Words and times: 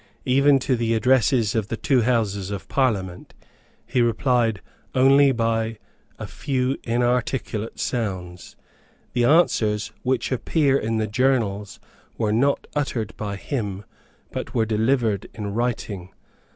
Even 0.25 0.57
to 0.57 0.75
the 0.75 0.95
addresses 0.95 1.53
of 1.53 1.67
the 1.67 1.77
two 1.77 2.01
Houses 2.01 2.49
of 2.49 2.67
Parliament 2.67 3.35
he 3.85 4.01
replied 4.01 4.59
only 4.95 5.31
by 5.31 5.77
a 6.17 6.25
few 6.25 6.75
inarticulate 6.83 7.79
sounds. 7.79 8.55
The 9.13 9.25
answers 9.25 9.91
which 10.01 10.31
appear 10.31 10.75
in 10.75 10.97
the 10.97 11.05
journals 11.05 11.79
were 12.17 12.33
not 12.33 12.65
uttered 12.75 13.15
by 13.15 13.35
him, 13.35 13.85
but 14.31 14.55
were 14.55 14.65
delivered 14.65 15.27
in 15.35 15.53
writing. 15.53 16.09